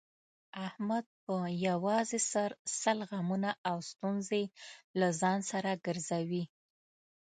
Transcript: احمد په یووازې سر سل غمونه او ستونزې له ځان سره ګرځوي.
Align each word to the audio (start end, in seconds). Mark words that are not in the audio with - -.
احمد 0.67 1.05
په 1.25 1.35
یووازې 1.67 2.19
سر 2.31 2.49
سل 2.81 2.97
غمونه 3.09 3.51
او 3.69 3.77
ستونزې 3.89 4.43
له 4.99 5.07
ځان 5.21 5.39
سره 5.51 5.71
ګرځوي. 5.85 6.43